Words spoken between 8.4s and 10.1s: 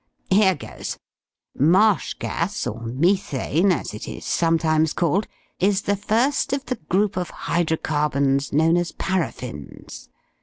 known as paraffins.